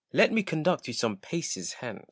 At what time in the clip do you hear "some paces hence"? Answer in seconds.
0.95-1.99